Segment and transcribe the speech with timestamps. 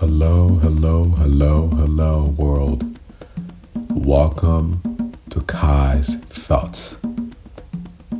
[0.00, 2.98] Hello, hello, hello, hello, world.
[3.90, 4.80] Welcome
[5.28, 6.96] to Kai's Thoughts.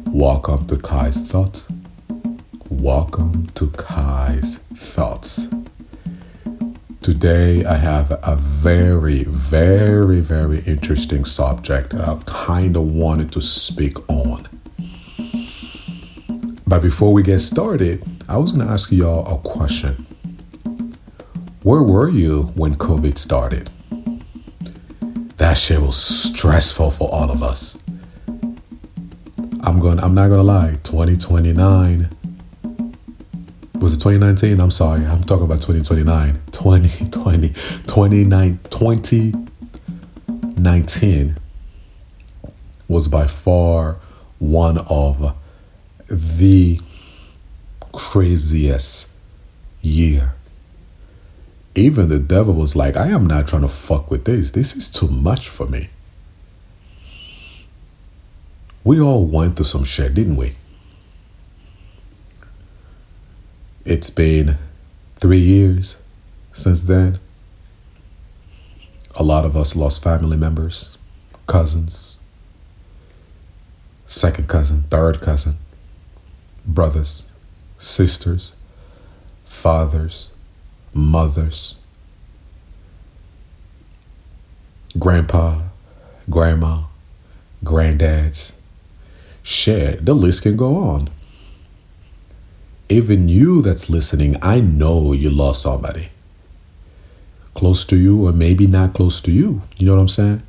[0.09, 1.73] Welcome to Kai's Thoughts.
[2.69, 5.49] Welcome to Kai's Thoughts.
[7.01, 13.41] Today, I have a very, very, very interesting subject that I kind of wanted to
[13.41, 14.47] speak on.
[16.67, 20.07] But before we get started, I was going to ask y'all a question.
[21.63, 23.69] Where were you when COVID started?
[25.37, 27.77] That shit was stressful for all of us.
[29.63, 32.09] I'm going I'm not to lie, 2029
[33.81, 34.61] was it 2019?
[34.61, 35.07] I'm sorry.
[35.07, 36.39] I'm talking about 2029.
[36.53, 37.55] 2020
[37.87, 41.37] 29 2019
[42.89, 43.97] was by far
[44.39, 45.35] one of
[46.09, 46.81] the
[47.93, 49.17] craziest
[49.81, 50.35] year.
[51.75, 54.51] Even the devil was like, I am not trying to fuck with this.
[54.51, 55.91] This is too much for me.
[58.83, 60.57] We all went through some shit, didn't we?
[63.85, 64.59] It's been
[65.17, 66.03] three years
[66.53, 67.19] since then.
[69.15, 70.97] A lot of us lost family members,
[71.47, 72.21] cousins,
[74.07, 75.57] second cousin, third cousin,
[76.67, 77.31] brothers,
[77.79, 78.55] sisters,
[79.45, 80.31] fathers,
[80.93, 81.77] mothers,
[84.99, 85.63] grandpa,
[86.29, 86.83] grandma,
[87.65, 88.55] granddads.
[89.43, 91.09] Shit, the list can go on
[92.91, 96.09] even you that's listening, I know you lost somebody
[97.55, 99.63] close to you or maybe not close to you.
[99.77, 100.43] You know what I'm saying?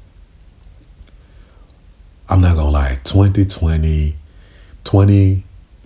[2.27, 4.15] I'm not gonna lie, 2020,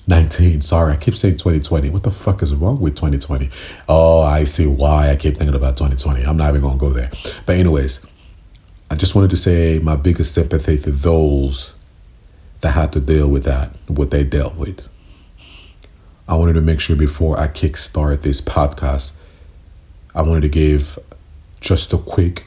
[0.05, 1.89] 2019, sorry, I keep saying 2020.
[1.89, 3.49] What the fuck is wrong with 2020?
[3.89, 6.23] Oh, I see why I keep thinking about 2020.
[6.23, 7.09] I'm not even gonna go there.
[7.47, 8.05] But, anyways,
[8.91, 11.73] I just wanted to say my biggest sympathy to those
[12.61, 14.87] that had to deal with that, what they dealt with.
[16.27, 19.13] I wanted to make sure before I kickstart this podcast,
[20.13, 20.99] I wanted to give
[21.61, 22.45] just a quick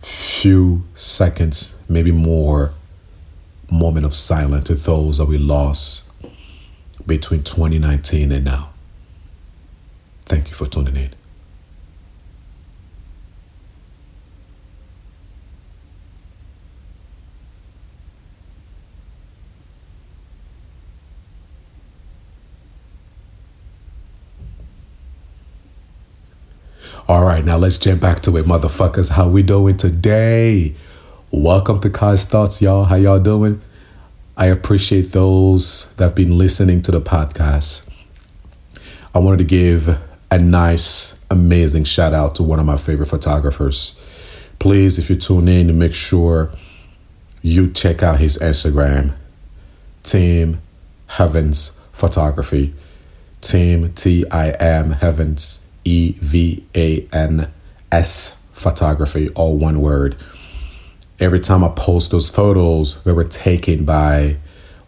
[0.00, 2.70] few seconds, maybe more,
[3.72, 6.10] moment of silence to those that we lost
[7.06, 8.70] between 2019 and now.
[10.26, 11.10] Thank you for tuning in.
[27.08, 29.10] All right, now let's jump back to it, motherfuckers.
[29.10, 30.76] How we doing today?
[31.34, 32.84] Welcome to Kai's Thoughts, y'all.
[32.84, 33.62] How y'all doing?
[34.36, 37.88] I appreciate those that have been listening to the podcast.
[39.14, 39.98] I wanted to give
[40.30, 43.98] a nice, amazing shout out to one of my favorite photographers.
[44.58, 46.52] Please, if you tune in, make sure
[47.40, 49.14] you check out his Instagram,
[50.02, 50.60] Tim
[51.18, 52.74] Evans Photography.
[53.40, 57.50] Tim T I M Evans E V A N
[57.90, 60.14] S photography, all one word.
[61.20, 64.36] Every time I post those photos, they were taken by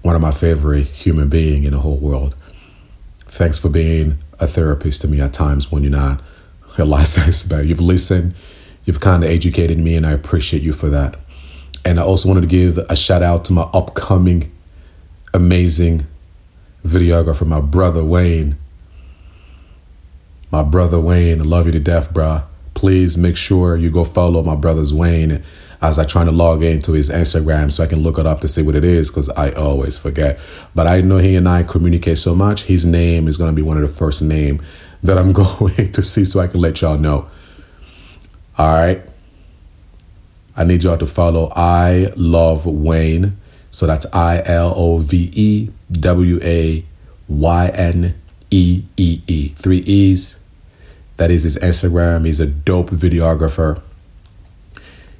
[0.02, 2.34] one of my favorite human being in the whole world.
[3.26, 6.20] Thanks for being a therapist to me at times when you're not
[6.78, 8.34] a licensed, but you've listened,
[8.84, 11.16] you've kind of educated me, and I appreciate you for that.
[11.84, 14.50] And I also wanted to give a shout out to my upcoming
[15.32, 16.06] amazing
[16.84, 18.56] videographer, my brother Wayne
[20.54, 21.40] my brother Wayne.
[21.40, 22.44] I love you to death, bruh.
[22.74, 25.42] Please make sure you go follow my brother's Wayne
[25.98, 28.62] I trying to log into his Instagram so I can look it up to see
[28.62, 30.38] what it is because I always forget.
[30.74, 32.64] But I know he and I communicate so much.
[32.64, 34.62] His name is to be one of the first name
[35.02, 37.28] that I'm going to see so I can let y'all know.
[38.56, 39.02] All right.
[40.56, 43.36] I need y'all to follow I Love Wayne.
[43.70, 46.84] So that's I L O V E W A
[47.28, 48.14] Y N
[48.50, 49.48] E E E.
[49.48, 50.40] Three E's.
[51.16, 52.24] That is his Instagram.
[52.24, 53.82] He's a dope videographer.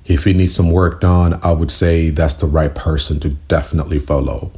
[0.07, 3.99] If he needs some work done, I would say that's the right person to definitely
[3.99, 4.53] follow.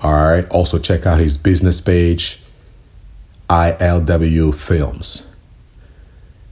[0.00, 0.48] All right.
[0.50, 2.42] Also, check out his business page,
[3.48, 5.36] ILW Films.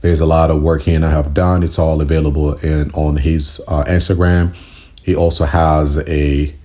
[0.01, 1.63] There's a lot of work he and I have done.
[1.63, 4.55] It's all available in on his uh, Instagram.
[5.03, 6.55] He also has a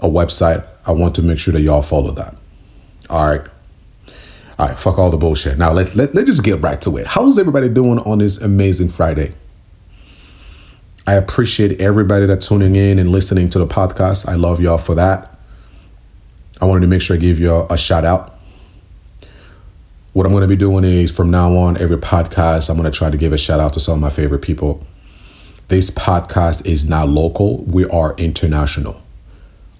[0.00, 0.66] a website.
[0.86, 2.36] I want to make sure that y'all follow that.
[3.08, 3.46] All right.
[4.58, 5.58] All right, fuck all the bullshit.
[5.58, 7.06] Now let, let, let's just get right to it.
[7.06, 9.32] How's everybody doing on this amazing Friday?
[11.12, 14.26] I appreciate everybody that's tuning in and listening to the podcast.
[14.26, 15.36] I love y'all for that.
[16.58, 18.38] I wanted to make sure I give a, a shout out.
[20.14, 22.96] what I'm going to be doing is from now on, every podcast, I'm going to
[22.96, 24.86] try to give a shout out to some of my favorite people.
[25.68, 29.02] This podcast is not local, we are international.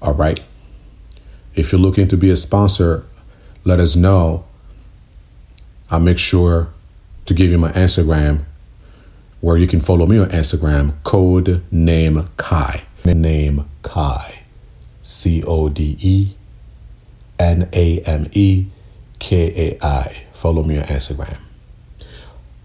[0.02, 0.38] All right.
[1.54, 3.06] If you're looking to be a sponsor,
[3.64, 4.44] let us know.
[5.90, 6.68] I'll make sure
[7.24, 8.44] to give you my Instagram
[9.42, 12.84] where you can follow me on Instagram, code name Kai.
[13.04, 14.44] Name Kai.
[15.02, 16.34] C O D E
[17.40, 18.66] N A M E
[19.18, 20.22] K A I.
[20.32, 21.38] Follow me on Instagram.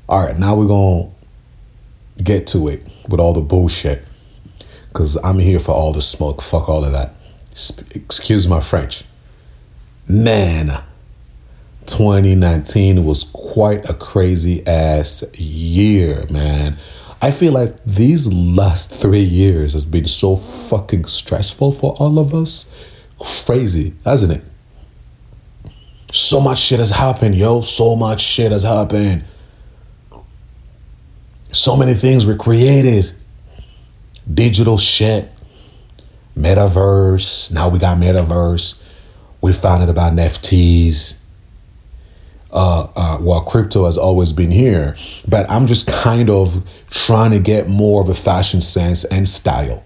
[0.08, 1.12] All right, now we're going
[2.18, 4.06] to get to it with all the bullshit
[4.90, 6.44] because I'm here for all the smoke.
[6.44, 7.16] Fuck all of that.
[7.96, 9.04] Excuse my French.
[10.08, 10.80] Man,
[11.88, 16.78] 2019 was quite a crazy ass year, man.
[17.22, 22.36] I feel like these last three years has been so fucking stressful for all of
[22.36, 22.74] us.
[23.46, 24.44] Crazy, hasn't it?
[26.12, 27.62] So much shit has happened, yo.
[27.62, 29.26] So much shit has happened.
[31.52, 33.12] So many things were created.
[34.32, 35.32] Digital shit,
[36.38, 37.52] metaverse.
[37.52, 38.84] Now we got metaverse.
[39.42, 41.17] We found out about NFTs.
[42.58, 47.38] Uh, uh, well, crypto has always been here, but I'm just kind of trying to
[47.38, 49.84] get more of a fashion sense and style.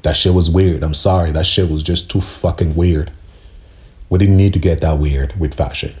[0.00, 0.82] That shit was weird.
[0.82, 1.30] I'm sorry.
[1.32, 3.12] That shit was just too fucking weird.
[4.08, 5.92] We didn't need to get that weird with fashion.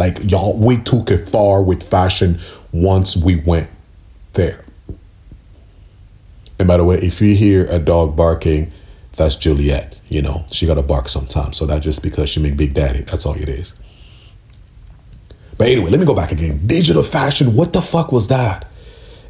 [0.00, 2.40] Like, y'all, we took it far with fashion
[2.72, 3.70] once we went
[4.32, 4.64] there.
[6.58, 8.72] And by the way, if you hear a dog barking,
[9.12, 10.00] that's Juliet.
[10.08, 11.56] You know, she got to bark sometimes.
[11.56, 13.02] So that's just because she make Big Daddy.
[13.02, 13.74] That's all it is.
[15.58, 16.66] But anyway, let me go back again.
[16.66, 18.66] Digital fashion, what the fuck was that?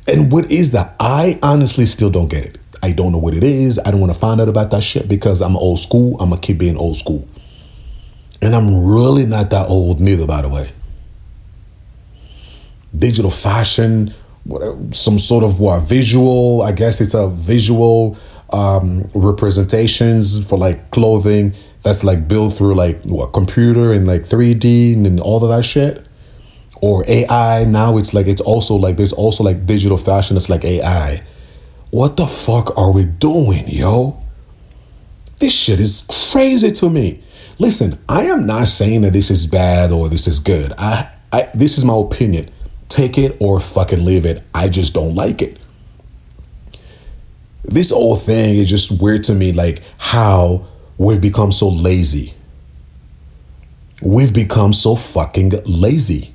[0.06, 0.94] And what is that?
[0.98, 2.58] I honestly still don't get it.
[2.82, 3.78] I don't know what it is.
[3.78, 6.20] I don't want to find out about that shit because I'm old school.
[6.20, 7.28] I'm to keep being old school.
[8.40, 10.72] And I'm really not that old neither, by the way.
[12.96, 14.12] Digital fashion,
[14.44, 18.18] whatever, some sort of what visual, I guess it's a visual
[18.52, 24.94] um, representations for like clothing that's like built through like what computer and like 3D
[24.94, 26.04] and all of that shit.
[26.82, 27.64] Or AI.
[27.64, 31.22] Now it's like it's also like there's also like digital fashion that's like AI.
[31.90, 34.20] What the fuck are we doing, yo?
[35.38, 37.22] This shit is crazy to me.
[37.58, 40.72] Listen, I am not saying that this is bad or this is good.
[40.76, 42.50] I, I this is my opinion.
[42.88, 44.42] Take it or fucking leave it.
[44.52, 45.58] I just don't like it.
[47.64, 50.66] This whole thing is just weird to me, like how
[50.98, 52.34] we've become so lazy.
[54.02, 56.31] We've become so fucking lazy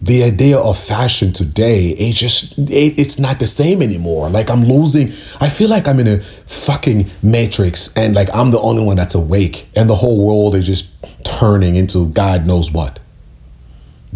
[0.00, 4.28] the idea of fashion today it just it, it's not the same anymore.
[4.28, 5.08] Like i'm losing
[5.40, 9.14] i feel like i'm in a fucking matrix and like i'm the only one that's
[9.14, 10.94] awake and the whole world is just
[11.24, 12.98] turning into god knows what.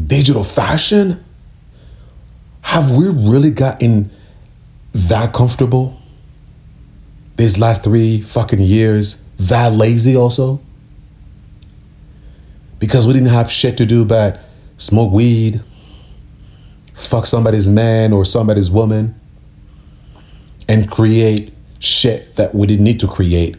[0.06, 1.25] Digital fashion?
[2.62, 4.11] Have we really gotten
[4.93, 5.99] that comfortable
[7.37, 9.27] these last three fucking years?
[9.38, 10.61] That lazy also?
[12.79, 14.41] Because we didn't have shit to do but
[14.77, 15.62] smoke weed
[17.00, 19.19] fuck somebody's man or somebody's woman
[20.69, 23.56] and create shit that we didn't need to create.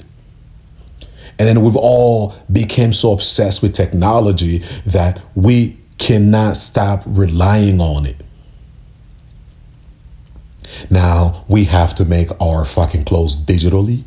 [1.39, 8.05] And then we've all become so obsessed with technology that we cannot stop relying on
[8.05, 8.17] it.
[10.89, 14.03] Now we have to make our fucking clothes digitally.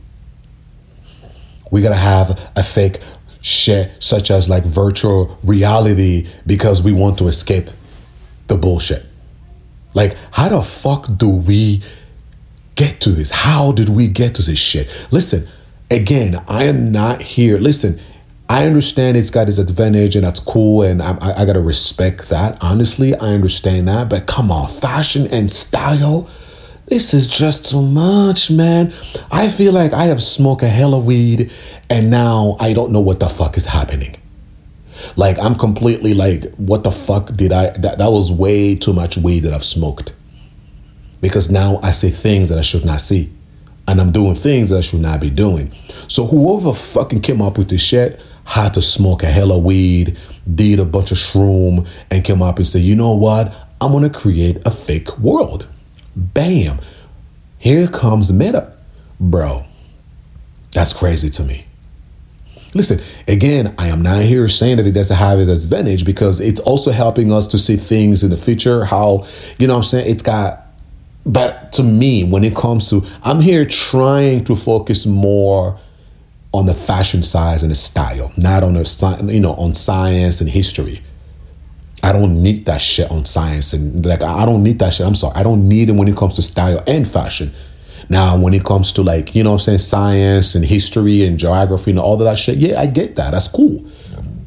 [1.71, 3.01] We gotta have a fake
[3.43, 7.69] shit such as like virtual reality because we want to escape
[8.47, 9.05] the bullshit.
[9.95, 11.83] Like, how the fuck do we
[12.75, 13.31] get to this?
[13.31, 14.89] How did we get to this shit?
[15.11, 15.49] Listen,
[15.91, 17.59] again, I am not here.
[17.59, 18.01] Listen,
[18.49, 22.29] I understand it's got its advantage and that's cool, and I, I, I gotta respect
[22.29, 22.59] that.
[22.63, 24.09] Honestly, I understand that.
[24.09, 26.29] But come on, fashion and style,
[26.87, 28.93] this is just too much, man.
[29.31, 31.51] I feel like I have smoked a hell of weed,
[31.89, 34.17] and now I don't know what the fuck is happening.
[35.17, 37.71] Like I'm completely like, what the fuck did I?
[37.79, 40.15] That that was way too much weed that I've smoked.
[41.21, 43.31] Because now I see things that I should not see,
[43.89, 45.73] and I'm doing things that I should not be doing.
[46.09, 50.19] So whoever fucking came up with this shit had to smoke a hell of weed,
[50.55, 53.55] did a bunch of shroom, and came up and said, you know what?
[53.81, 55.67] I'm gonna create a fake world.
[56.15, 56.79] Bam.
[57.59, 58.77] Here comes Meta.
[59.19, 59.65] Bro,
[60.73, 61.67] that's crazy to me.
[62.75, 66.61] Listen, again, I am not here saying that it doesn't have its advantage because it's
[66.61, 69.27] also helping us to see things in the future, how,
[69.59, 70.11] you know I'm saying?
[70.11, 70.67] It's got,
[71.25, 75.79] but to me, when it comes to, I'm here trying to focus more
[76.55, 80.49] on the fashion size and the style, not on the you know on science and
[80.49, 81.03] history.
[82.01, 85.07] I don't need that shit on science and like I don't need that shit.
[85.07, 87.53] I'm sorry, I don't need it when it comes to style and fashion.
[88.09, 91.91] Now, when it comes to like you know I'm saying science and history and geography
[91.91, 93.31] and all of that shit, yeah, I get that.
[93.31, 93.85] That's cool.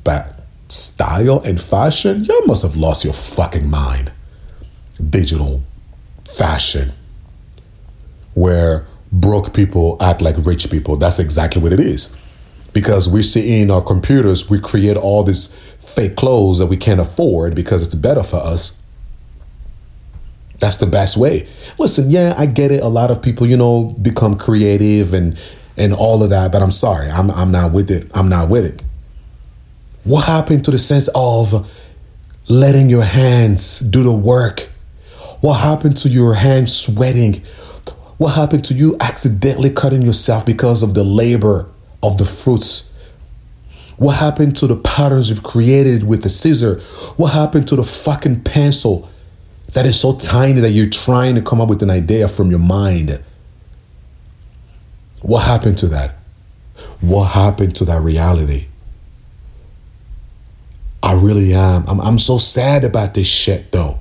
[0.04, 4.12] But style and fashion, y'all must have lost your fucking mind.
[5.10, 5.64] Digital
[6.38, 6.92] fashion,
[8.34, 10.98] where broke people act like rich people.
[10.98, 12.16] That's exactly what it is.
[12.74, 17.00] Because we see in our computers, we create all these fake clothes that we can't
[17.00, 18.82] afford because it's better for us.
[20.60, 21.48] That's the best way.
[21.78, 22.82] Listen, yeah, I get it.
[22.82, 25.38] A lot of people, you know, become creative and
[25.80, 28.10] and all of that, but I'm sorry, I'm I'm not with it.
[28.16, 28.82] I'm not with it.
[30.04, 31.70] What happened to the sense of
[32.48, 34.70] letting your hands do the work?
[35.42, 37.44] What happened to your hands sweating?
[38.18, 41.70] What happened to you accidentally cutting yourself because of the labor
[42.02, 42.92] of the fruits?
[43.98, 46.80] What happened to the patterns you've created with the scissor?
[47.18, 49.10] What happened to the fucking pencil
[49.74, 52.60] that is so tiny that you're trying to come up with an idea from your
[52.60, 53.24] mind?
[55.22, 56.16] What happened to that?
[57.02, 58.68] What happened to that reality?
[61.04, 61.86] I really am.
[61.88, 64.00] I'm, I'm so sad about this shit though.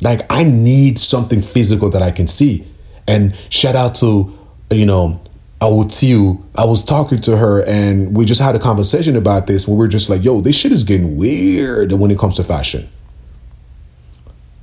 [0.00, 2.66] Like I need something physical that I can see.
[3.06, 4.36] And shout out to,
[4.70, 5.20] you know,
[5.62, 6.42] Awutiu.
[6.56, 9.86] I was talking to her and we just had a conversation about this where we're
[9.86, 12.88] just like, yo, this shit is getting weird when it comes to fashion.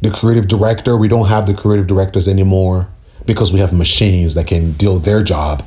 [0.02, 2.90] The creative director, we don't have the creative directors anymore
[3.26, 5.66] because we have machines that can deal their job.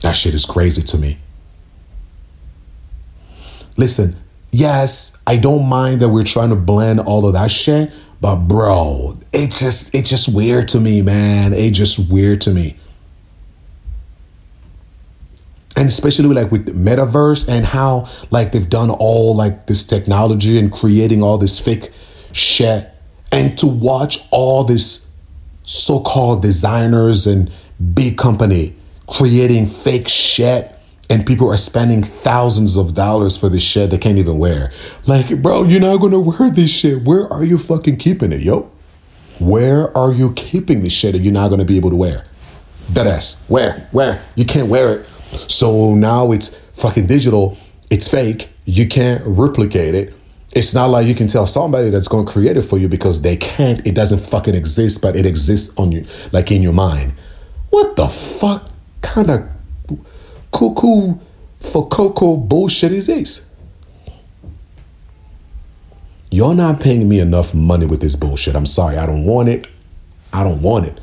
[0.00, 1.18] That shit is crazy to me.
[3.76, 4.16] Listen,
[4.50, 9.16] yes, I don't mind that we're trying to blend all of that shit, but bro,
[9.32, 11.52] it just it's just weird to me, man.
[11.52, 12.78] It just weird to me.
[15.76, 20.58] And especially like with the metaverse and how like they've done all like this technology
[20.58, 21.90] and creating all this fake
[22.32, 22.90] shit
[23.30, 25.10] and to watch all this
[25.64, 27.52] so-called designers and
[27.94, 28.74] big company
[29.06, 30.72] creating fake shit
[31.08, 34.72] and people are spending thousands of dollars for this shit they can't even wear.
[35.06, 37.02] Like, bro, you're not gonna wear this shit.
[37.02, 38.70] Where are you fucking keeping it, yo?
[39.38, 42.24] Where are you keeping this shit that you're not gonna be able to wear?
[42.86, 43.40] Deadass.
[43.48, 43.88] Where?
[43.92, 44.22] Where?
[44.34, 45.08] You can't wear it.
[45.48, 47.56] So now it's fucking digital.
[47.90, 48.48] It's fake.
[48.64, 50.14] You can't replicate it.
[50.52, 53.22] It's not like you can tell somebody that's going to create it for you because
[53.22, 53.86] they can't.
[53.86, 57.12] It doesn't fucking exist, but it exists on you, like in your mind.
[57.70, 58.70] What the fuck
[59.02, 59.48] kind of
[60.52, 61.16] cuckoo
[61.60, 63.54] for cocoa bullshit is this?
[66.30, 68.56] You're not paying me enough money with this bullshit.
[68.56, 68.96] I'm sorry.
[68.96, 69.68] I don't want it.
[70.32, 71.00] I don't want it.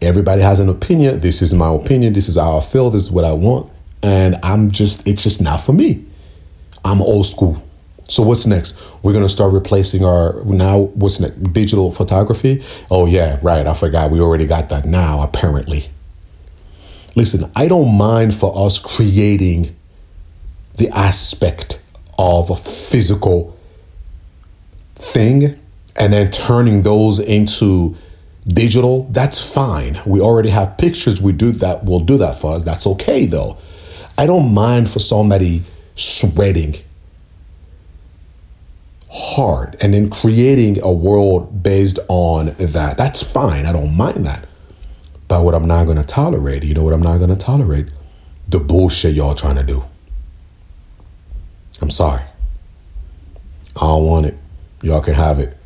[0.00, 1.20] Everybody has an opinion.
[1.20, 2.12] This is my opinion.
[2.12, 2.90] This is how I feel.
[2.90, 3.70] This is what I want.
[4.02, 6.04] And I'm just, it's just not for me.
[6.84, 7.62] I'm old school.
[8.08, 8.80] So what's next?
[9.02, 10.78] We're gonna start replacing our now.
[10.78, 11.52] What's next?
[11.52, 12.64] Digital photography.
[12.90, 13.66] Oh yeah, right.
[13.66, 14.10] I forgot.
[14.10, 15.20] We already got that now.
[15.20, 15.90] Apparently.
[17.14, 19.76] Listen, I don't mind for us creating
[20.78, 21.82] the aspect
[22.18, 23.58] of a physical
[24.94, 25.58] thing
[25.96, 27.96] and then turning those into
[28.48, 29.04] digital.
[29.10, 30.00] That's fine.
[30.06, 31.20] We already have pictures.
[31.20, 31.84] We do that.
[31.84, 32.64] We'll do that for us.
[32.64, 33.58] That's okay though.
[34.16, 35.62] I don't mind for somebody
[35.94, 36.76] sweating
[39.10, 42.96] hard and then creating a world based on that.
[42.96, 43.66] That's fine.
[43.66, 44.46] I don't mind that.
[45.28, 47.88] But what I'm not going to tolerate, you know what I'm not going to tolerate?
[48.48, 49.84] The bullshit y'all trying to do.
[51.82, 52.22] I'm sorry.
[53.76, 54.36] I don't want it.
[54.82, 55.57] Y'all can have it.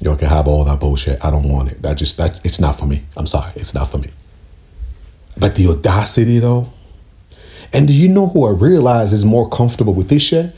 [0.00, 1.24] Y'all can have all that bullshit.
[1.24, 1.82] I don't want it.
[1.82, 3.04] That just that it's not for me.
[3.16, 3.52] I'm sorry.
[3.56, 4.10] It's not for me.
[5.38, 6.70] But the audacity though.
[7.72, 10.54] And do you know who I realize is more comfortable with this shit?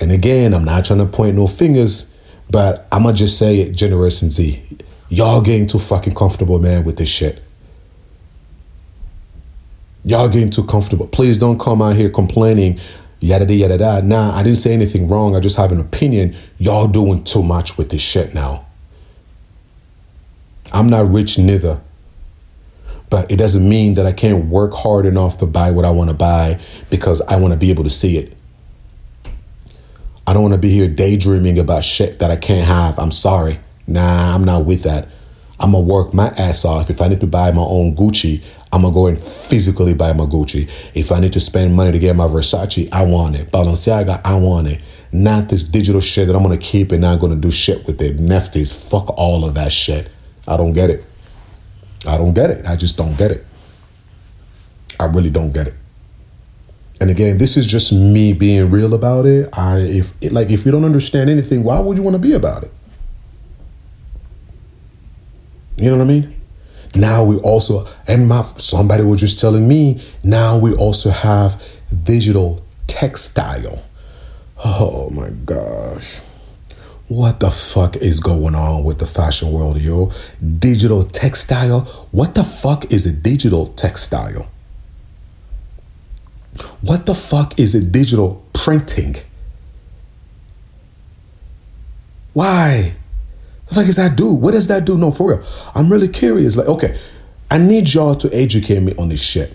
[0.00, 2.16] And again, I'm not trying to point no fingers,
[2.50, 4.62] but I'ma just say it, Generation Z.
[5.08, 7.42] Y'all getting too fucking comfortable, man, with this shit.
[10.04, 11.06] Y'all getting too comfortable.
[11.06, 12.78] Please don't come out here complaining,
[13.20, 14.02] yada yada yada.
[14.02, 15.34] Nah, I didn't say anything wrong.
[15.34, 16.36] I just have an opinion.
[16.58, 18.64] Y'all doing too much with this shit now.
[20.72, 21.80] I'm not rich neither.
[23.10, 26.10] But it doesn't mean that I can't work hard enough to buy what I want
[26.10, 26.60] to buy
[26.90, 28.36] because I want to be able to see it.
[30.26, 32.98] I don't want to be here daydreaming about shit that I can't have.
[32.98, 33.60] I'm sorry.
[33.86, 35.08] Nah, I'm not with that.
[35.58, 36.90] I'm gonna work my ass off.
[36.90, 40.24] If I need to buy my own Gucci, I'm gonna go and physically buy my
[40.24, 40.68] Gucci.
[40.94, 43.50] If I need to spend money to get my Versace, I want it.
[43.50, 44.82] Balenciaga, I want it.
[45.10, 48.18] Not this digital shit that I'm gonna keep and not gonna do shit with it.
[48.18, 50.10] Nefties, fuck all of that shit.
[50.48, 51.04] I don't get it.
[52.06, 52.66] I don't get it.
[52.66, 53.44] I just don't get it.
[54.98, 55.74] I really don't get it.
[57.00, 59.50] And again, this is just me being real about it.
[59.52, 62.64] I if like if you don't understand anything, why would you want to be about
[62.64, 62.72] it?
[65.76, 66.34] You know what I mean?
[66.94, 71.62] Now we also and my somebody was just telling me now we also have
[72.04, 73.84] digital textile.
[74.64, 76.20] Oh my gosh.
[77.08, 80.12] What the fuck is going on with the fashion world, yo?
[80.58, 81.80] Digital textile?
[82.10, 84.50] What the fuck is a digital textile?
[86.82, 89.16] What the fuck is a digital printing?
[92.34, 92.94] Why?
[93.68, 94.32] The fuck does that do?
[94.32, 94.98] What does that do?
[94.98, 95.46] No, for real.
[95.74, 96.58] I'm really curious.
[96.58, 96.98] Like, okay,
[97.50, 99.54] I need y'all to educate me on this shit.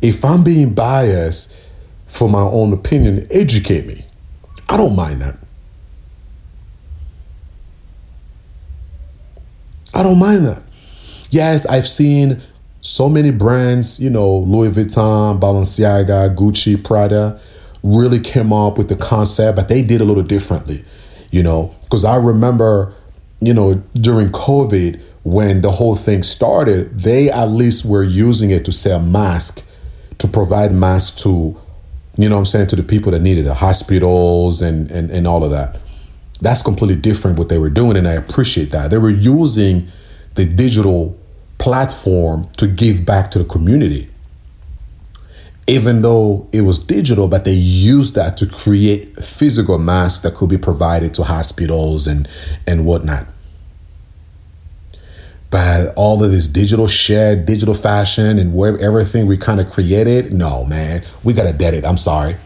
[0.00, 1.56] If I'm being biased
[2.06, 4.04] for my own opinion, educate me.
[4.68, 5.38] I don't mind that.
[9.94, 10.62] I don't mind that.
[11.30, 12.42] Yes, I've seen
[12.80, 17.40] so many brands, you know, Louis Vuitton, Balenciaga, Gucci, Prada,
[17.82, 20.84] really came up with the concept, but they did a little differently,
[21.30, 22.92] you know, because I remember,
[23.40, 28.64] you know, during COVID, when the whole thing started, they at least were using it
[28.64, 29.70] to sell masks,
[30.18, 31.60] to provide masks to,
[32.18, 35.26] you know what I'm saying, to the people that needed the hospitals and, and, and
[35.26, 35.78] all of that.
[36.40, 38.90] That's completely different what they were doing, and I appreciate that.
[38.90, 39.88] They were using
[40.34, 41.16] the digital
[41.58, 44.10] platform to give back to the community.
[45.68, 50.50] Even though it was digital, but they used that to create physical masks that could
[50.50, 52.28] be provided to hospitals and,
[52.66, 53.26] and whatnot.
[55.50, 60.32] But all of this digital shit, digital fashion, and where everything we kind of created,
[60.32, 61.86] no, man, we gotta dead it.
[61.86, 62.36] I'm sorry.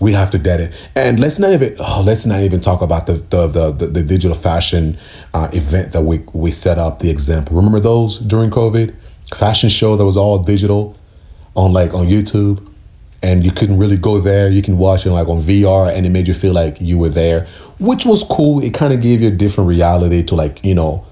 [0.00, 0.90] We have to dead it.
[0.94, 4.02] And let's not even oh, let's not even talk about the the the, the, the
[4.02, 4.98] digital fashion
[5.32, 6.98] uh, event that we we set up.
[6.98, 7.56] The example.
[7.56, 8.94] Remember those during COVID?
[9.34, 10.96] Fashion show that was all digital
[11.54, 12.72] on like on YouTube.
[13.22, 14.50] And you couldn't really go there.
[14.50, 17.08] You can watch it like on VR, and it made you feel like you were
[17.08, 17.46] there,
[17.78, 18.62] which was cool.
[18.62, 21.06] It kind of gave you a different reality to like you know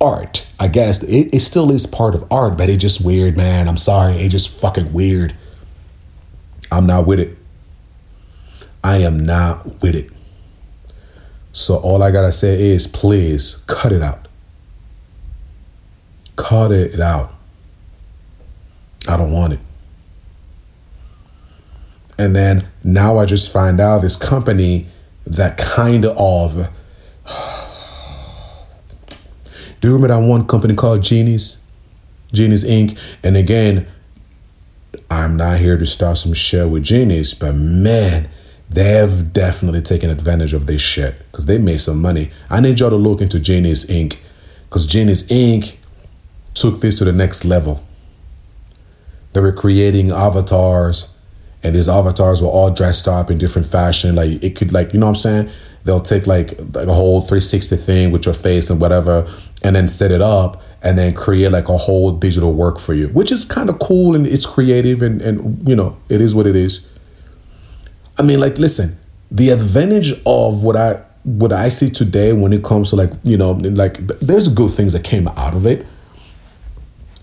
[0.00, 0.50] art.
[0.58, 3.68] I guess it, it still is part of art, but it's just weird, man.
[3.68, 5.34] I'm sorry, it's just fucking weird.
[6.72, 7.36] I'm not with it.
[8.82, 10.10] I am not with it.
[11.52, 14.28] So all I gotta say is please cut it out.
[16.36, 17.34] Cut it out.
[19.08, 19.60] I don't want it.
[22.18, 24.86] And then now I just find out this company
[25.26, 26.68] that kind of.
[29.80, 31.66] Do you remember that one company called Genies?
[32.32, 32.98] Genies Inc.
[33.22, 33.88] And again,
[35.10, 38.28] I'm not here to start some shit with Genies, but man,
[38.68, 42.30] they've definitely taken advantage of this shit because they made some money.
[42.50, 44.16] I need y'all to look into Genies Inc.
[44.68, 45.76] because Genies Inc.
[46.54, 47.84] took this to the next level.
[49.32, 51.16] They were creating avatars,
[51.62, 54.16] and these avatars were all dressed up in different fashion.
[54.16, 55.50] Like it could, like you know what I'm saying.
[55.84, 59.26] They'll take like, like a whole 360 thing with your face and whatever,
[59.62, 63.08] and then set it up and then create like a whole digital work for you,
[63.08, 66.46] which is kind of cool and it's creative and and you know it is what
[66.46, 66.86] it is.
[68.18, 68.98] I mean, like, listen,
[69.30, 73.36] the advantage of what I what I see today when it comes to like you
[73.36, 75.86] know like there's good things that came out of it.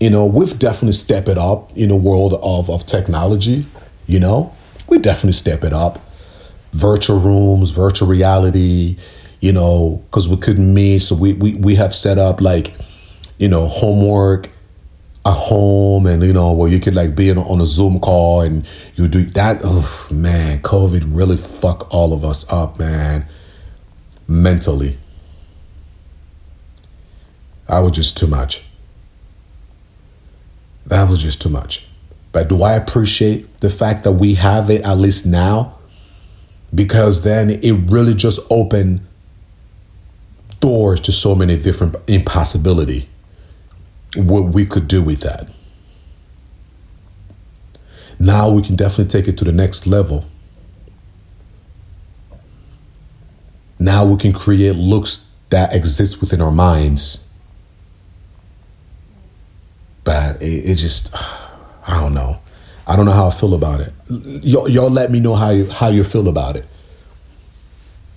[0.00, 3.66] You know, we've definitely stepped it up in a world of of technology.
[4.06, 4.54] You know,
[4.88, 5.98] we definitely step it up.
[6.72, 8.96] Virtual rooms, virtual reality.
[9.40, 12.74] You know, because we couldn't meet, so we we we have set up like
[13.38, 14.50] you know homework
[15.24, 18.40] a home and you know where you could like be in, on a zoom call
[18.40, 19.60] and you do that.
[19.62, 23.26] Oh man covid really fuck all of us up man
[24.26, 24.98] mentally.
[27.66, 28.64] That was just too much.
[30.86, 31.86] That was just too much.
[32.32, 35.77] But do i appreciate the fact that we have it at least now
[36.74, 39.00] because then it really just opened
[40.60, 43.08] doors to so many different impossibility
[44.16, 45.48] what we could do with that.
[48.18, 50.24] Now we can definitely take it to the next level.
[53.78, 57.32] Now we can create looks that exist within our minds.
[60.04, 61.14] But it, it just,
[61.86, 62.40] I don't know.
[62.88, 63.92] I don't know how I feel about it.
[64.08, 66.64] Y'all, y'all let me know how you how you feel about it.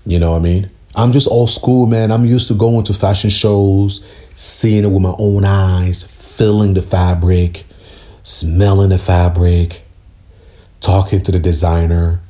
[0.06, 0.72] You know what I mean?
[0.96, 2.10] I'm just old school, man.
[2.10, 6.82] I'm used to going to fashion shows, seeing it with my own eyes, feeling the
[6.82, 7.66] fabric,
[8.24, 9.82] smelling the fabric,
[10.80, 12.22] talking to the designer,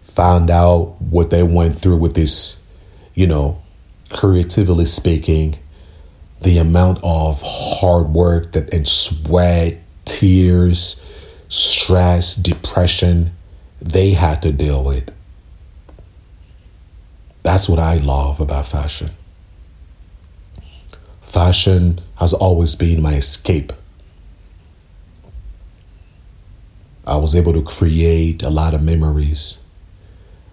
[0.00, 2.70] found out what they went through with this,
[3.14, 3.62] you know,
[4.10, 5.58] creatively speaking,
[6.42, 11.01] the amount of hard work that and sweat, tears,
[11.52, 13.30] stress, depression
[13.78, 15.12] they had to deal with.
[17.42, 19.10] That's what I love about fashion.
[21.20, 23.70] Fashion has always been my escape.
[27.06, 29.58] I was able to create a lot of memories.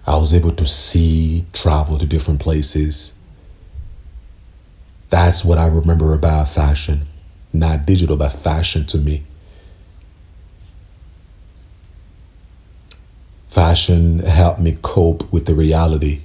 [0.06, 3.18] I was able to see, travel to different places.
[5.10, 7.08] That's what I remember about fashion.
[7.54, 9.24] Not digital, but fashion to me.
[13.60, 16.22] Fashion helped me cope with the reality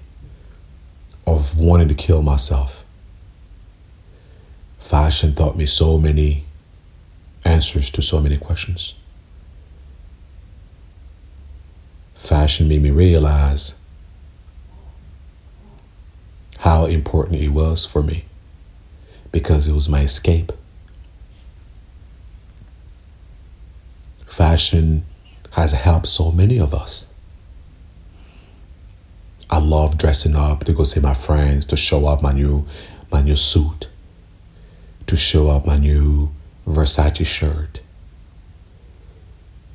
[1.26, 2.84] of wanting to kill myself.
[4.78, 6.44] Fashion taught me so many
[7.44, 8.94] answers to so many questions.
[12.14, 13.80] Fashion made me realize
[16.58, 18.26] how important it was for me
[19.32, 20.52] because it was my escape.
[24.24, 25.04] Fashion
[25.54, 27.10] has helped so many of us.
[29.54, 32.66] I love dressing up to go see my friends, to show up my new
[33.12, 33.86] my new suit,
[35.06, 36.32] to show up my new
[36.66, 37.80] Versace shirt.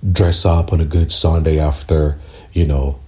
[0.04, 2.20] Dress up on a good Sunday after,
[2.52, 3.00] you know,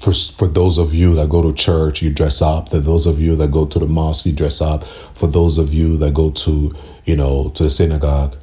[0.00, 2.70] for, for those of you that go to church, you dress up.
[2.70, 4.82] For those of you that go to the mosque, you dress up.
[5.14, 6.74] For those of you that go to,
[7.04, 8.34] you know, to the synagogue,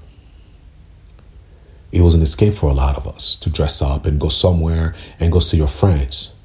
[1.92, 4.96] it was an escape for a lot of us to dress up and go somewhere
[5.20, 6.36] and go see your friends.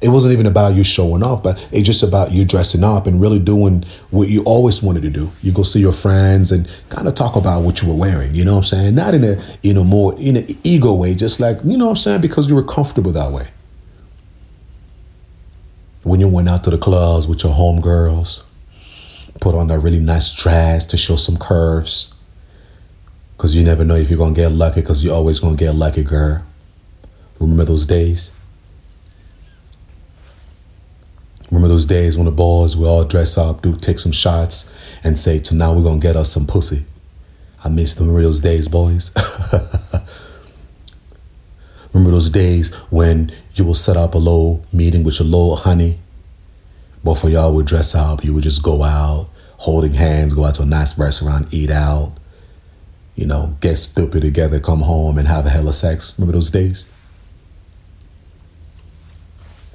[0.00, 3.20] It wasn't even about you showing off, but it's just about you dressing up and
[3.20, 5.30] really doing what you always wanted to do.
[5.42, 8.34] You go see your friends and kind of talk about what you were wearing.
[8.34, 8.94] You know what I'm saying?
[8.94, 11.92] Not in a in a more in an ego way, just like you know what
[11.92, 13.48] I'm saying because you were comfortable that way.
[16.02, 18.42] When you went out to the clubs with your homegirls,
[19.38, 22.14] put on that really nice dress to show some curves.
[23.36, 26.04] Because you never know if you're to get lucky because you're always to get lucky,
[26.04, 26.44] girl.
[27.38, 28.39] Remember those days?
[31.60, 35.18] Remember those days when the boys we all dress up, do take some shots, and
[35.18, 36.86] say, "Tonight we're gonna get us some pussy."
[37.62, 38.06] I miss them.
[38.06, 39.10] Remember those days, boys.
[41.92, 45.98] remember those days when you will set up a little meeting with your little honey.
[47.04, 48.24] Both of y'all would dress up.
[48.24, 52.14] You would just go out, holding hands, go out to a nice restaurant, eat out.
[53.16, 56.14] You know, get stupid together, come home, and have a hell of sex.
[56.16, 56.90] Remember those days?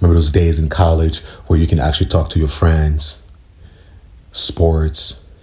[0.05, 3.27] Remember those days in college where you can actually talk to your friends,
[4.31, 5.35] sports,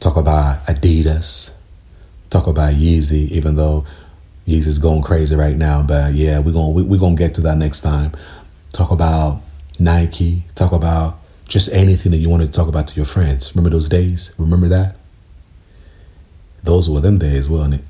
[0.00, 1.56] talk about Adidas,
[2.28, 3.86] talk about Yeezy, even though
[4.48, 5.80] Yeezy's going crazy right now.
[5.80, 8.10] But yeah, we're gonna we, we're gonna get to that next time.
[8.72, 9.42] Talk about
[9.78, 13.54] Nike, talk about just anything that you want to talk about to your friends.
[13.54, 14.34] Remember those days?
[14.38, 14.96] Remember that?
[16.64, 17.84] Those were them days, wasn't it?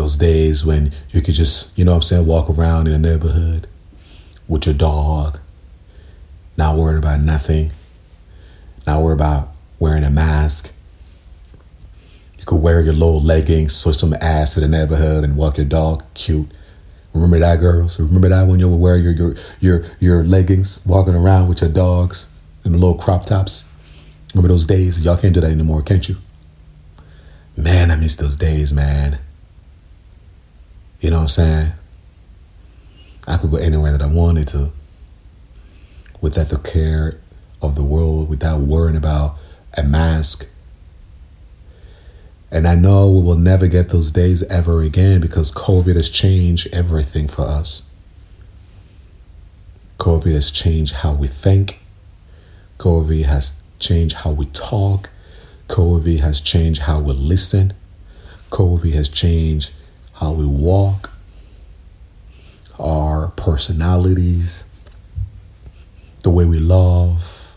[0.00, 3.10] Those days when you could just, you know what I'm saying, walk around in the
[3.10, 3.66] neighborhood
[4.48, 5.38] with your dog,
[6.56, 7.70] not worried about nothing,
[8.86, 10.72] not worried about wearing a mask.
[12.38, 15.66] You could wear your little leggings, switch some ass to the neighborhood and walk your
[15.66, 16.02] dog.
[16.14, 16.50] Cute.
[17.12, 18.00] Remember that, girls?
[18.00, 21.70] Remember that when you would wear your your your your leggings, walking around with your
[21.70, 22.26] dogs
[22.64, 23.70] in the little crop tops?
[24.32, 25.04] Remember those days?
[25.04, 26.16] Y'all can't do that anymore, can't you?
[27.54, 29.18] Man, I miss those days, man.
[31.00, 31.72] You know what I'm saying?
[33.26, 34.70] I could go anywhere that I wanted to
[36.20, 37.18] without the care
[37.62, 39.36] of the world, without worrying about
[39.76, 40.46] a mask.
[42.50, 46.68] And I know we will never get those days ever again because COVID has changed
[46.72, 47.88] everything for us.
[49.98, 51.80] COVID has changed how we think.
[52.78, 55.10] COVID has changed how we talk.
[55.68, 57.72] COVID has changed how we listen.
[58.50, 59.70] COVID has changed
[60.20, 61.10] how we walk,
[62.78, 64.64] our personalities,
[66.22, 67.56] the way we love,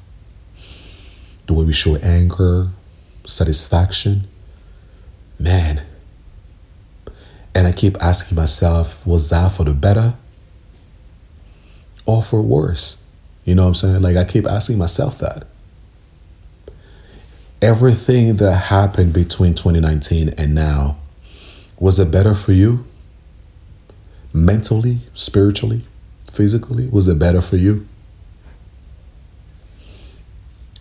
[1.47, 2.69] the way we show anger,
[3.26, 4.23] satisfaction.
[5.38, 5.84] Man.
[7.54, 10.13] And I keep asking myself, was that for the better
[12.06, 13.04] or for worse?
[13.43, 14.02] You know what I'm saying?
[14.02, 15.47] Like, I keep asking myself that.
[17.62, 20.97] Everything that happened between 2019 and now
[21.84, 22.86] was it better for you?
[24.32, 25.84] Mentally, spiritually,
[26.32, 26.88] physically?
[26.88, 27.86] Was it better for you?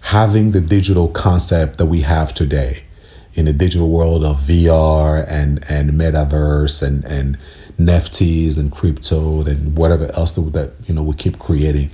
[0.03, 2.85] Having the digital concept that we have today
[3.35, 7.37] in the digital world of VR and, and metaverse and, and
[7.81, 11.91] NFTs and crypto and whatever else that, you know we keep creating.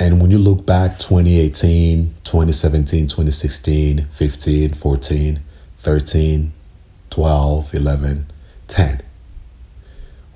[0.00, 5.40] And when you look back 2018, 2017, 2016, 15, 14,
[5.78, 6.52] 13,
[7.16, 8.26] 12, 11,
[8.68, 9.00] 10,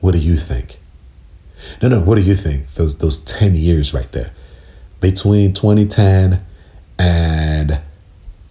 [0.00, 0.78] what do you think?
[1.82, 2.68] No, no, what do you think?
[2.68, 4.30] Those those 10 years right there.
[4.98, 6.42] Between 2010
[6.98, 7.68] and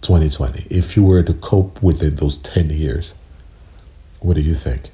[0.02, 0.68] 2020.
[0.70, 3.16] If you were to cope within those 10 years,
[4.20, 4.90] what do you think?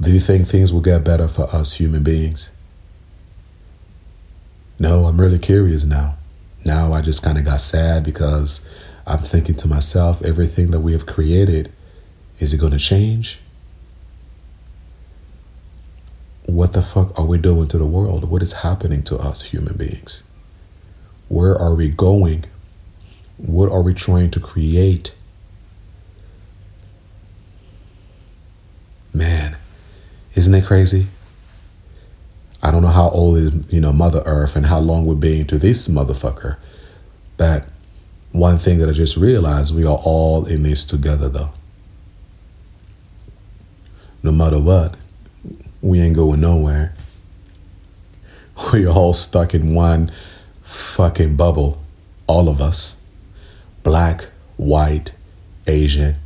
[0.00, 2.50] Do you think things will get better for us human beings?
[4.78, 6.16] No, I'm really curious now.
[6.64, 8.66] Now I just kind of got sad because
[9.08, 11.72] I'm thinking to myself, everything that we have created,
[12.38, 13.40] is it going to change?
[16.44, 18.24] What the fuck are we doing to the world?
[18.24, 20.24] What is happening to us human beings?
[21.28, 22.44] Where are we going?
[23.38, 25.16] What are we trying to create?
[29.14, 29.56] Man,
[30.34, 31.06] isn't it crazy?
[32.62, 35.46] I don't know how old is, you know, Mother Earth and how long we've been
[35.46, 36.56] to this motherfucker.
[37.38, 37.68] But
[38.32, 41.50] one thing that I just realized, we are all in this together though.
[44.22, 44.96] No matter what,
[45.80, 46.94] we ain't going nowhere.
[48.72, 50.10] We are all stuck in one
[50.62, 51.80] fucking bubble.
[52.26, 53.00] All of us.
[53.84, 55.12] Black, white,
[55.68, 56.16] Asian,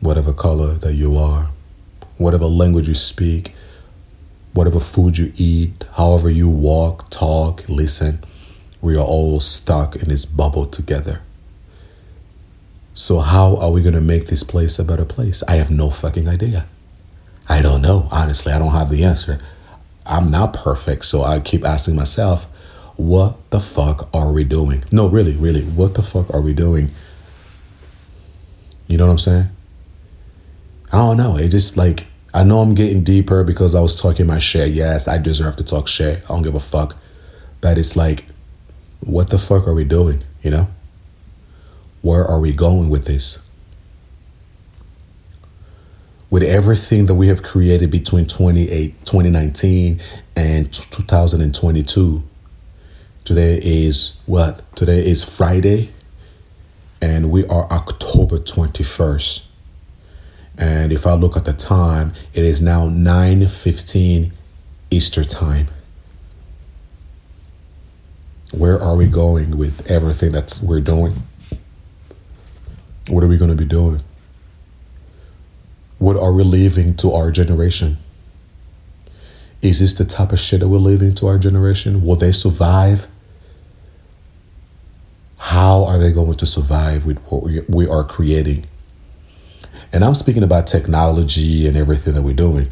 [0.00, 1.48] whatever color that you are,
[2.18, 3.54] whatever language you speak,
[4.52, 8.22] whatever food you eat, however you walk, talk, listen,
[8.84, 11.22] we are all stuck in this bubble together.
[12.92, 15.42] So, how are we going to make this place a better place?
[15.48, 16.66] I have no fucking idea.
[17.48, 18.08] I don't know.
[18.12, 19.40] Honestly, I don't have the answer.
[20.06, 22.44] I'm not perfect, so I keep asking myself,
[22.96, 24.84] what the fuck are we doing?
[24.92, 26.90] No, really, really, what the fuck are we doing?
[28.86, 29.48] You know what I'm saying?
[30.92, 31.36] I don't know.
[31.36, 34.72] It just like I know I'm getting deeper because I was talking my shit.
[34.72, 36.22] Yes, I deserve to talk shit.
[36.24, 36.96] I don't give a fuck.
[37.60, 38.26] But it's like,
[39.06, 40.22] what the fuck are we doing?
[40.42, 40.68] You know?
[42.02, 43.48] Where are we going with this?
[46.30, 50.00] With everything that we have created between 28, 2019
[50.36, 52.22] and 2022,
[53.24, 54.62] today is what?
[54.74, 55.92] Today is Friday,
[57.00, 59.46] and we are October 21st.
[60.58, 64.32] And if I look at the time, it is now 9:15
[64.90, 65.68] Easter time.
[68.56, 71.14] Where are we going with everything that's we're doing?
[73.08, 74.02] What are we going to be doing?
[75.98, 77.98] What are we leaving to our generation?
[79.60, 82.04] Is this the type of shit that we're leaving to our generation?
[82.04, 83.06] Will they survive?
[85.38, 88.66] How are they going to survive with what we are creating?
[89.92, 92.70] And I'm speaking about technology and everything that we're doing.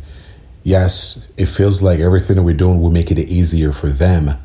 [0.63, 4.39] Yes, it feels like everything that we're doing will make it easier for them.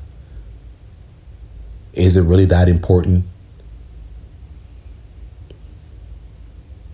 [1.98, 3.26] Is it really that important?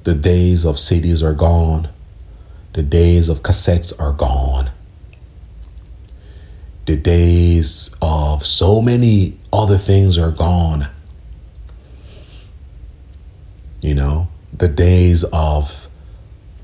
[0.06, 1.90] The days of CDs are gone.
[2.72, 4.72] The days of cassettes are gone.
[6.86, 10.88] The days of so many other things are gone.
[13.82, 15.88] You know, the days of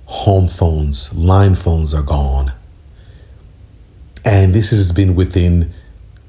[0.06, 2.54] home phones, line phones are gone.
[4.24, 5.74] And this has been within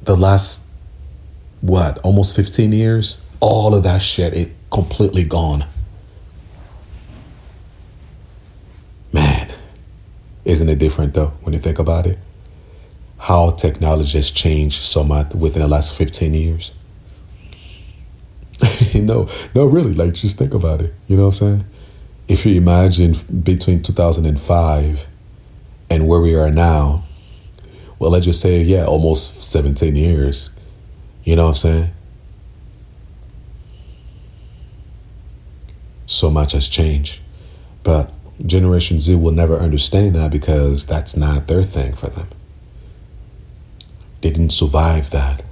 [0.03, 0.69] the last,
[1.61, 3.25] what, almost 15 years?
[3.40, 5.66] All of that shit, it completely gone.
[9.12, 9.53] Man,
[10.44, 12.18] isn't it different though when you think about it?
[13.18, 16.73] How technology has changed so much within the last 15 years.
[18.94, 20.94] no, no, really, like just think about it.
[21.09, 21.64] You know what I'm saying?
[22.29, 25.07] If you imagine between 2005
[25.90, 27.05] and where we are now,
[27.99, 30.51] well, let's just say, yeah, almost 17 years.
[31.24, 31.90] You know what I'm saying?
[36.06, 37.20] So much has changed.
[37.83, 38.12] But
[38.44, 42.28] Generation Z will never understand that because that's not their thing for them.
[44.20, 45.42] They didn't survive that.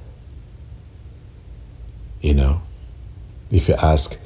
[2.21, 2.63] You know?
[3.51, 4.21] if you ask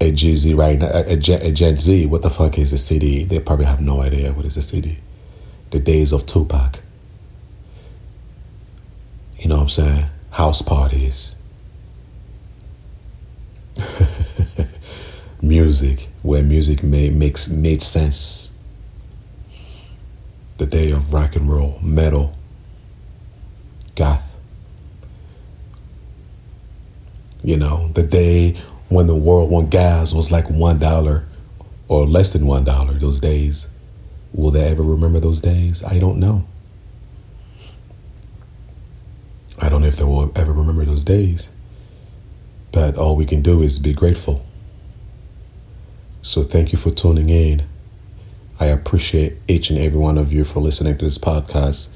[0.00, 2.78] a Gen Z right now, a Gen, a Gen Z, what the fuck is a
[2.78, 3.24] CD?
[3.24, 4.98] They probably have no idea what is a CD.
[5.70, 6.80] The days of Tupac.
[9.38, 10.06] You know what I'm saying?
[10.34, 11.36] House parties.
[15.40, 18.52] music, where music made makes made sense.
[20.58, 22.36] The day of rock and roll, metal,
[23.94, 24.34] goth.
[27.44, 31.28] You know, the day when the world, when gas was like one dollar
[31.86, 33.70] or less than one dollar, those days.
[34.32, 35.84] Will they ever remember those days?
[35.84, 36.44] I don't know.
[39.84, 41.50] Know if they will ever remember those days.
[42.72, 44.44] But all we can do is be grateful.
[46.22, 47.62] So thank you for tuning in.
[48.58, 51.90] I appreciate each and every one of you for listening to this podcast.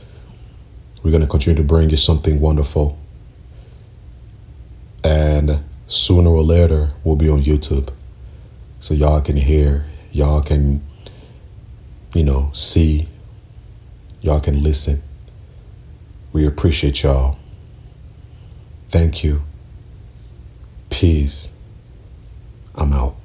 [1.02, 2.98] We're going to continue to bring you something wonderful.
[5.02, 7.92] And sooner or later, we'll be on YouTube.
[8.80, 10.82] So y'all can hear, y'all can,
[12.14, 13.08] you know, see,
[14.20, 15.02] y'all can listen.
[16.32, 17.37] We appreciate y'all.
[18.88, 19.42] Thank you.
[20.90, 21.50] Peace.
[22.74, 23.16] I'm out.